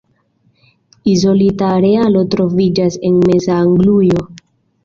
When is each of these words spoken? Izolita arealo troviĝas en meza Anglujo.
Izolita 1.13 1.69
arealo 1.77 2.25
troviĝas 2.37 2.99
en 3.11 3.23
meza 3.29 3.63
Anglujo. 3.67 4.27